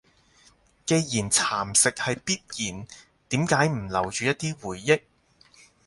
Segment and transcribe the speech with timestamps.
[0.83, 2.87] 既然蠶蝕係必然，
[3.29, 4.99] 點解唔留住一啲回憶？